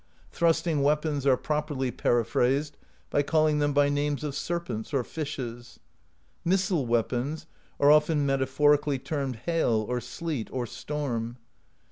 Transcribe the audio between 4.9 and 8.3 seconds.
or fishes. Missile weapons are often